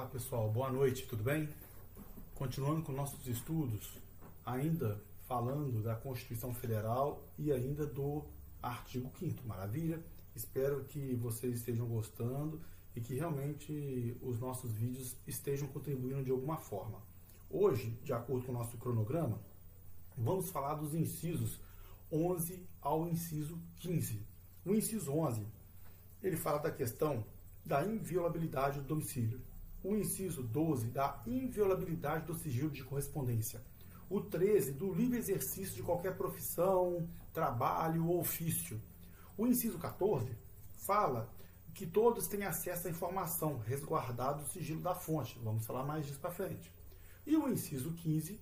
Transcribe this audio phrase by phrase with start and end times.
[0.00, 1.46] Olá pessoal, boa noite, tudo bem?
[2.34, 3.92] Continuando com nossos estudos,
[4.46, 4.98] ainda
[5.28, 8.24] falando da Constituição Federal e ainda do
[8.62, 10.02] artigo 5 maravilha?
[10.34, 12.62] Espero que vocês estejam gostando
[12.96, 16.98] e que realmente os nossos vídeos estejam contribuindo de alguma forma.
[17.50, 19.38] Hoje, de acordo com o nosso cronograma,
[20.16, 21.60] vamos falar dos incisos
[22.10, 24.18] 11 ao inciso 15.
[24.64, 25.46] O inciso 11,
[26.22, 27.22] ele fala da questão
[27.66, 29.49] da inviolabilidade do domicílio.
[29.82, 33.62] O inciso 12, da inviolabilidade do sigilo de correspondência.
[34.08, 38.80] O 13, do livre exercício de qualquer profissão, trabalho ou ofício.
[39.38, 40.36] O inciso 14
[40.86, 41.32] fala
[41.74, 45.38] que todos têm acesso à informação, resguardado o sigilo da fonte.
[45.42, 46.70] Vamos falar mais disso para frente.
[47.26, 48.40] E o inciso 15,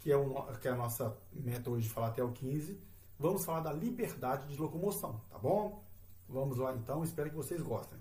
[0.00, 2.80] que é, o, que é a nossa meta hoje de falar até o 15,
[3.18, 5.84] vamos falar da liberdade de locomoção, tá bom?
[6.28, 7.98] Vamos lá então, espero que vocês gostem.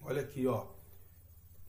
[0.00, 0.66] Olha aqui, ó.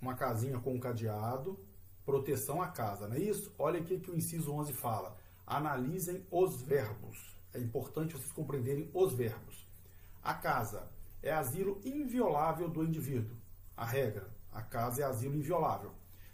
[0.03, 1.57] Uma casinha com um cadeado,
[2.05, 3.55] proteção à casa, não é isso?
[3.57, 5.15] Olha aqui que o inciso 11 fala.
[5.47, 7.33] Analisem os verbos.
[7.53, 9.65] É importante vocês compreenderem os verbos.
[10.21, 13.33] A casa é asilo inviolável do indivíduo.
[13.77, 15.93] A regra, a casa é asilo inviolável.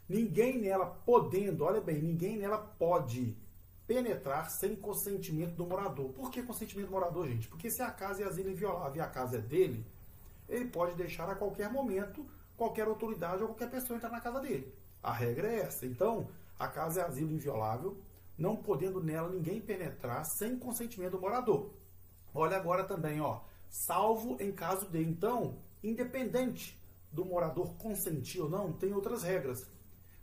[0.09, 3.37] Ninguém nela podendo, olha bem, ninguém nela pode
[3.85, 6.09] penetrar sem consentimento do morador.
[6.13, 7.47] Por que consentimento do morador, gente?
[7.47, 9.85] Porque se a casa é asilo inviolável e a casa é dele,
[10.47, 12.25] ele pode deixar a qualquer momento
[12.59, 14.75] qualquer autoridade ou qualquer pessoa entrar na casa dele.
[15.01, 15.85] A regra é essa.
[15.85, 16.27] Então,
[16.59, 17.97] a casa é asilo inviolável,
[18.37, 21.69] não podendo nela ninguém penetrar sem consentimento do morador.
[22.35, 25.01] Olha agora também, ó, salvo em caso de.
[25.01, 26.77] Então, independente
[27.13, 29.65] do morador consentir ou não, tem outras regras.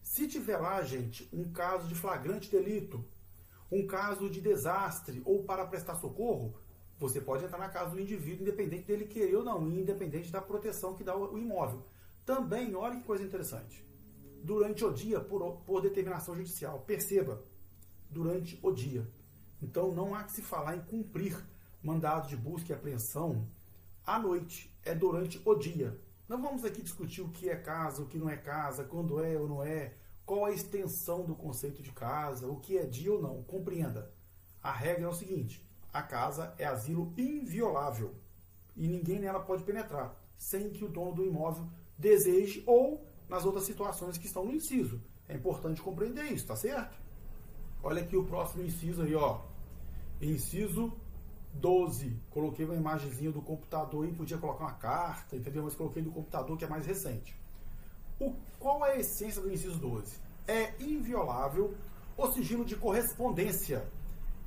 [0.03, 3.03] Se tiver lá, gente, um caso de flagrante delito,
[3.73, 6.55] um caso de desastre ou para prestar socorro,
[6.99, 10.95] você pode entrar na casa do indivíduo, independente dele querer ou não, independente da proteção
[10.95, 11.83] que dá o imóvel.
[12.27, 13.85] Também, olha que coisa interessante.
[14.43, 17.41] Durante o dia, por, por determinação judicial, perceba,
[18.11, 19.07] durante o dia.
[19.63, 21.41] Então, não há que se falar em cumprir
[21.83, 23.47] mandado de busca e apreensão
[24.05, 25.97] à noite, é durante o dia.
[26.29, 29.39] Não vamos aqui discutir o que é casa, o que não é casa, quando é
[29.39, 29.95] ou não é,
[30.25, 33.45] qual a extensão do conceito de casa, o que é dia ou não.
[33.45, 34.11] Compreenda.
[34.61, 38.13] A regra é o seguinte: a casa é asilo inviolável
[38.77, 43.65] e ninguém nela pode penetrar sem que o dono do imóvel deseje ou nas outras
[43.65, 45.01] situações que estão no inciso.
[45.29, 46.97] É importante compreender isso, tá certo?
[47.83, 49.41] Olha aqui o próximo inciso aí, ó.
[50.21, 50.93] Inciso
[51.55, 52.17] 12.
[52.31, 55.65] Coloquei uma imagenzinha do computador e podia colocar uma carta, entendeu?
[55.65, 57.35] Mas coloquei do computador que é mais recente.
[58.21, 60.17] O, qual é a essência do inciso 12?
[60.47, 61.75] É inviolável
[62.17, 63.87] o sigilo de correspondência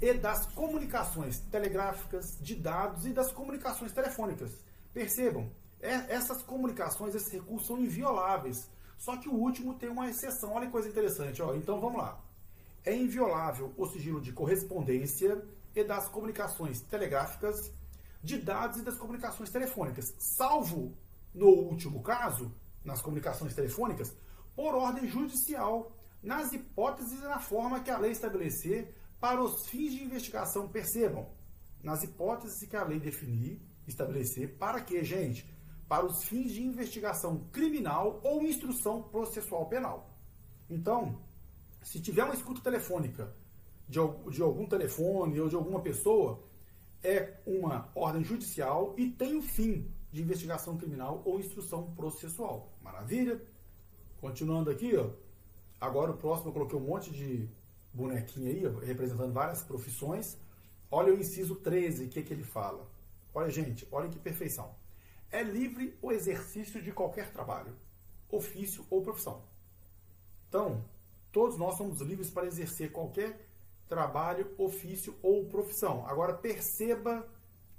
[0.02, 4.52] e das comunicações telegráficas, de dados e das comunicações telefônicas.
[4.94, 5.50] Percebam,
[5.82, 8.70] é, essas comunicações, esses recursos são invioláveis.
[8.98, 10.54] Só que o último tem uma exceção.
[10.54, 11.42] Olha que coisa interessante.
[11.42, 11.54] Ó.
[11.56, 12.20] Então vamos lá.
[12.86, 15.42] É inviolável o sigilo de correspondência
[15.76, 17.56] e das comunicações telegráficas,
[18.24, 20.06] de dados e das comunicações telefônicas,
[20.38, 20.94] salvo
[21.34, 22.52] no último caso,
[22.84, 24.14] nas comunicações telefônicas,
[24.56, 25.92] por ordem judicial,
[26.22, 31.30] nas hipóteses e na forma que a lei estabelecer para os fins de investigação, percebam,
[31.84, 35.46] nas hipóteses que a lei definir, estabelecer, para que, gente?
[35.90, 40.10] Para os fins de investigação criminal ou instrução processual penal.
[40.70, 41.20] Então,
[41.82, 43.34] se tiver uma escuta telefônica
[43.88, 44.00] de,
[44.32, 46.40] de algum telefone ou de alguma pessoa,
[47.04, 52.70] é uma ordem judicial e tem o fim de investigação criminal ou instrução processual.
[52.82, 53.42] Maravilha?
[54.22, 55.10] Continuando aqui, ó.
[55.82, 57.50] Agora o próximo eu coloquei um monte de
[57.94, 60.38] bonequinho aí, representando várias profissões.
[60.92, 62.86] Olha o inciso 13, o que, que ele fala.
[63.34, 64.72] Olha, gente, olha que perfeição.
[65.32, 67.76] É livre o exercício de qualquer trabalho,
[68.30, 69.44] ofício ou profissão.
[70.48, 70.84] Então,
[71.32, 73.48] todos nós somos livres para exercer qualquer
[73.88, 76.06] trabalho, ofício ou profissão.
[76.08, 77.28] Agora, perceba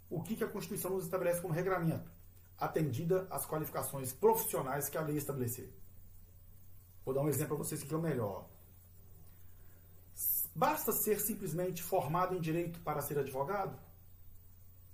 [0.08, 2.10] o que, a Constituição nos estabelece como regramento,
[2.58, 5.72] atendida às qualificações profissionais que a lei estabelecer.
[7.04, 8.46] Vou dar um exemplo para vocês que é o melhor.
[10.54, 13.78] Basta ser simplesmente formado em direito para ser advogado?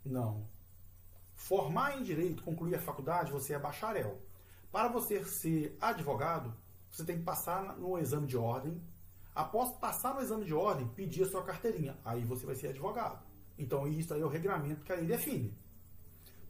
[0.04, 0.46] Não.
[1.36, 4.18] Formar em direito, concluir a faculdade, você é bacharel.
[4.72, 6.52] Para você ser advogado,
[6.90, 8.80] você tem que passar no exame de ordem.
[9.34, 11.96] Após passar no exame de ordem, pedir a sua carteirinha.
[12.04, 13.22] Aí você vai ser advogado.
[13.58, 15.56] Então, isso aí é o regramento que a lei define.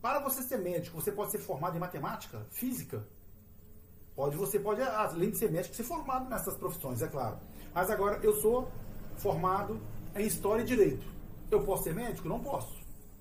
[0.01, 3.07] Para você ser médico, você pode ser formado em matemática, física.
[4.15, 7.39] Pode, você pode, além de ser médico, ser formado nessas profissões, é claro.
[7.75, 8.71] Mas agora, eu sou
[9.17, 9.81] formado
[10.15, 11.07] em História e Direito.
[11.51, 12.29] Eu posso ser médico?
[12.29, 12.75] Não posso.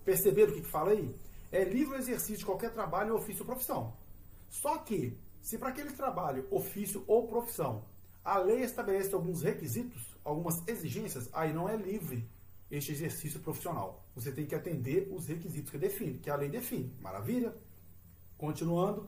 [0.04, 1.14] Perceberam o que, que fala aí?
[1.56, 3.94] É livre exercício de qualquer trabalho, ofício ou profissão.
[4.50, 7.86] Só que, Se para aquele trabalho, ofício ou profissão,
[8.24, 12.28] a lei estabelece alguns requisitos, algumas exigências, aí não é livre
[12.72, 14.04] este exercício profissional.
[14.16, 16.92] Você tem que atender os requisitos que define, que a lei define.
[17.00, 17.56] Maravilha?
[18.40, 19.08] Continuando,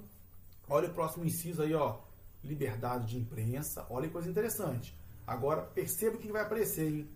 [0.70, 2.00] olha o próximo inciso aí, ó.
[2.44, 3.86] Liberdade de imprensa.
[3.90, 4.96] Olha que coisa interessante.
[5.26, 7.10] Agora, perceba o que vai aparecer, hein?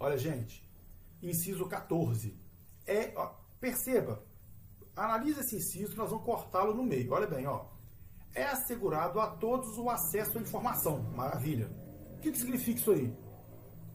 [0.00, 0.66] Olha, gente.
[1.22, 2.34] Inciso 14.
[2.86, 4.26] É, ó, perceba.
[4.98, 7.12] Analise esse inciso que nós vamos cortá-lo no meio.
[7.12, 7.66] Olha bem, ó.
[8.34, 11.02] É assegurado a todos o acesso à informação.
[11.14, 11.70] Maravilha.
[12.16, 13.16] O que, que significa isso aí?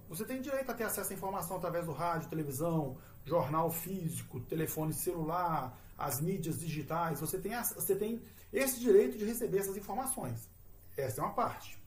[0.07, 4.93] Você tem direito a ter acesso à informação através do rádio, televisão, jornal físico, telefone
[4.93, 7.19] celular, as mídias digitais.
[7.19, 8.21] Você tem, você tem
[8.53, 10.47] esse direito de receber essas informações.
[10.95, 11.77] Essa é uma parte.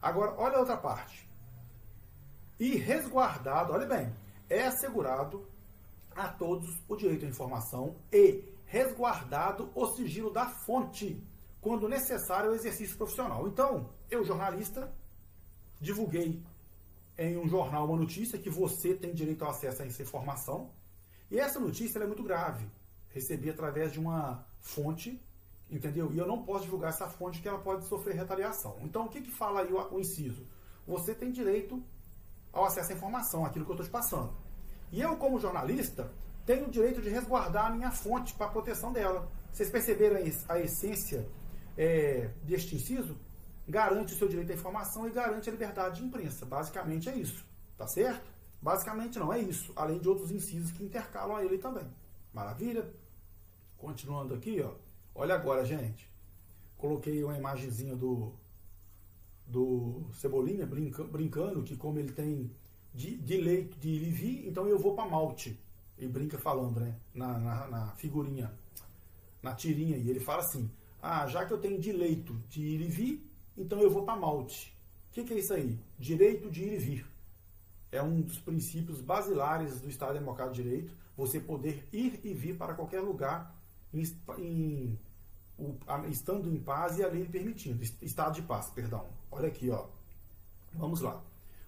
[0.00, 1.28] Agora, olha a outra parte.
[2.58, 4.10] E resguardado, olha bem,
[4.48, 5.46] é assegurado
[6.16, 11.22] a todos o direito à informação e resguardado o sigilo da fonte,
[11.60, 13.46] quando necessário o exercício profissional.
[13.48, 14.92] Então, eu, jornalista,
[15.80, 16.42] divulguei
[17.16, 20.70] em um jornal uma notícia que você tem direito ao acesso a essa informação.
[21.30, 22.66] E essa notícia é muito grave.
[23.10, 25.20] Recebi através de uma fonte,
[25.70, 26.12] entendeu?
[26.12, 28.76] E eu não posso divulgar essa fonte que ela pode sofrer retaliação.
[28.82, 30.46] Então, o que, que fala aí o, o inciso?
[30.86, 31.82] Você tem direito
[32.52, 34.32] ao acesso à informação, aquilo que eu estou te passando.
[34.92, 36.12] E eu, como jornalista,
[36.46, 39.28] tenho o direito de resguardar a minha fonte para proteção dela.
[39.52, 40.16] Vocês perceberam
[40.48, 41.26] a essência
[41.76, 43.16] é, deste inciso?
[43.68, 46.44] garante o seu direito à informação e garante a liberdade de imprensa.
[46.44, 47.44] Basicamente é isso.
[47.76, 48.30] Tá certo?
[48.60, 49.72] Basicamente não, é isso.
[49.74, 51.86] Além de outros incisos que intercalam a ele também.
[52.32, 52.88] Maravilha?
[53.76, 54.72] Continuando aqui, ó.
[55.14, 56.08] Olha agora, gente.
[56.76, 58.32] Coloquei uma imagenzinha do,
[59.46, 62.50] do Cebolinha brinca, brincando que como ele tem
[62.92, 65.58] de, de leito de Livi, então eu vou para Malte.
[65.98, 66.94] Ele brinca falando, né?
[67.14, 68.52] Na, na, na, figurinha,
[69.42, 69.96] na tirinha.
[69.96, 70.70] E ele fala assim,
[71.00, 73.24] ah, já que eu tenho de leito de Livi,
[73.56, 74.74] então eu vou para Malte.
[75.10, 75.78] O que, que, é isso aí?
[75.98, 77.06] Direito de ir e vir.
[77.92, 82.56] É um dos princípios basilares do Estado Democrático de Direito, você poder ir e vir
[82.56, 83.54] para qualquer lugar
[83.92, 84.02] em,
[84.38, 84.98] em,
[85.56, 85.76] o,
[86.10, 87.80] estando em paz e a lei permitindo.
[88.02, 89.06] Estado de paz, perdão.
[89.30, 89.86] Olha aqui, ó.
[90.72, 91.22] Vamos lá.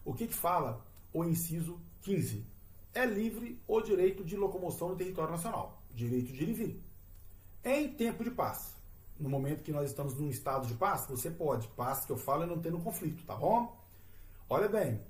[0.04, 2.44] O que, que fala o inciso 15?
[2.96, 5.82] É livre o direito de locomoção no território nacional.
[5.94, 6.82] Direito de ir e vir.
[7.64, 8.76] Em tempo de paz
[9.18, 11.68] no momento que nós estamos num estado de paz, você pode.
[11.68, 13.76] Paz que eu falo é não tendo conflito, tá bom?
[14.48, 15.00] Olha bem,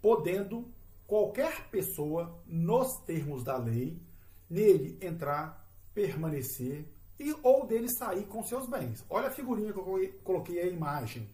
[0.00, 0.66] podendo
[1.06, 4.00] qualquer pessoa, nos termos da lei,
[4.48, 6.84] nele entrar, permanecer
[7.18, 9.04] e ou dele sair com seus bens.
[9.10, 11.28] Olha a figurinha que eu coloquei a imagem.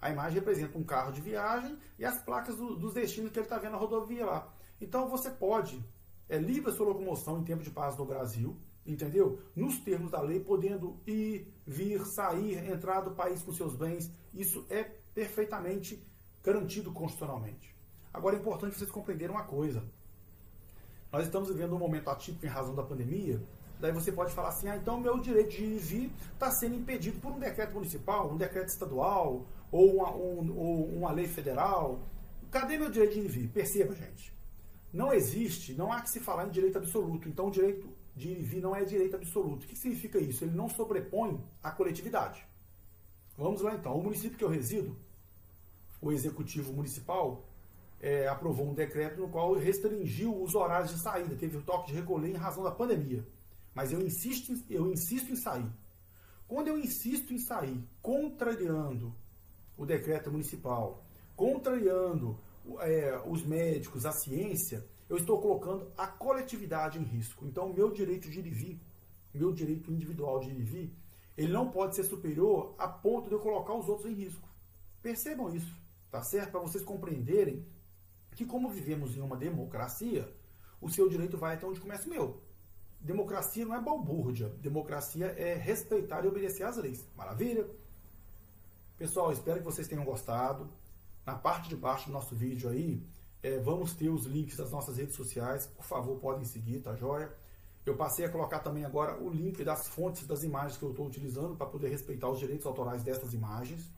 [0.00, 3.46] A imagem representa um carro de viagem e as placas do, dos destinos que ele
[3.46, 4.48] está vendo na rodovia lá.
[4.80, 5.84] Então você pode,
[6.28, 8.56] é livre a sua locomoção em tempo de paz no Brasil,
[8.86, 9.40] entendeu?
[9.54, 14.10] Nos termos da lei, podendo ir, vir, sair, entrar do país com seus bens.
[14.32, 14.84] Isso é
[15.14, 16.02] perfeitamente
[16.42, 17.74] garantido constitucionalmente.
[18.12, 19.82] Agora é importante vocês compreenderem uma coisa.
[21.12, 23.40] Nós estamos vivendo um momento atípico em razão da pandemia.
[23.80, 26.76] Daí você pode falar assim: ah, então meu direito de ir e vir está sendo
[26.76, 32.00] impedido por um decreto municipal, um decreto estadual ou uma, um, ou uma lei federal.
[32.50, 33.48] Cadê meu direito de ir e vir?
[33.48, 34.39] Perceba, gente.
[34.92, 37.28] Não existe, não há que se falar em direito absoluto.
[37.28, 39.64] Então, o direito de ir e vir não é direito absoluto.
[39.64, 40.44] O que significa isso?
[40.44, 42.44] Ele não sobrepõe a coletividade.
[43.36, 43.96] Vamos lá então.
[43.96, 44.96] O município que eu resido,
[46.00, 47.44] o executivo municipal,
[48.00, 51.36] é, aprovou um decreto no qual restringiu os horários de saída.
[51.36, 53.24] Teve o toque de recolher em razão da pandemia.
[53.74, 55.70] Mas eu insisto, eu insisto em sair.
[56.48, 59.14] Quando eu insisto em sair, contrariando
[59.78, 61.04] o decreto municipal,
[61.36, 62.36] contrariando
[62.80, 67.46] é, os médicos, a ciência, eu estou colocando a coletividade em risco.
[67.46, 68.80] Então, o meu direito de ir e vir,
[69.34, 70.94] meu direito individual de ir e vir,
[71.36, 74.48] ele não pode ser superior a ponto de eu colocar os outros em risco.
[75.02, 75.74] Percebam isso,
[76.10, 76.52] tá certo?
[76.52, 77.64] Para vocês compreenderem
[78.36, 80.30] que, como vivemos em uma democracia,
[80.80, 82.40] o seu direito vai até onde começa o meu.
[83.00, 84.48] Democracia não é balbúrdia.
[84.60, 87.06] Democracia é respeitar e obedecer às leis.
[87.16, 87.66] Maravilha?
[88.98, 90.68] Pessoal, espero que vocês tenham gostado.
[91.30, 93.00] Na parte de baixo do nosso vídeo aí,
[93.40, 97.32] é, vamos ter os links das nossas redes sociais, por favor, podem seguir, tá joia?
[97.86, 101.06] Eu passei a colocar também agora o link das fontes das imagens que eu estou
[101.06, 103.88] utilizando para poder respeitar os direitos autorais dessas imagens.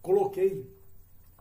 [0.00, 0.72] Coloquei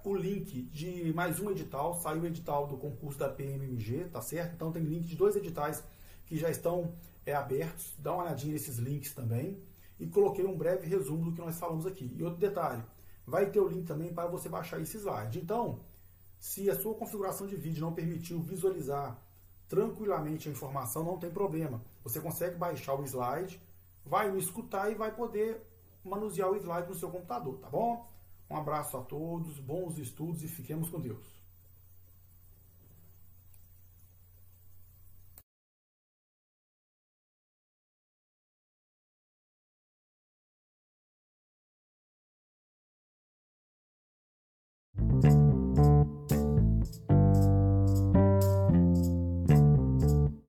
[0.04, 4.56] o link de mais um edital, saiu o edital do concurso da PMMG, tá certo?
[4.56, 5.84] Então tem link de dois editais
[6.26, 6.96] que já estão
[7.28, 9.60] é, abertos, dá uma olhadinha nesses links também.
[10.00, 12.12] E coloquei um breve resumo do que nós falamos aqui.
[12.18, 12.82] E outro detalhe,
[13.32, 15.40] vai ter o link também para você baixar esse slide.
[15.40, 15.80] Então,
[16.38, 19.18] se a sua configuração de vídeo não permitiu visualizar
[19.70, 21.82] tranquilamente a informação, não tem problema.
[22.04, 23.58] Você consegue baixar o slide,
[24.06, 25.66] vai me escutar e vai poder
[26.04, 28.06] manusear o slide no seu computador, tá bom?
[28.50, 31.41] Um abraço a todos, bons estudos e fiquemos com Deus.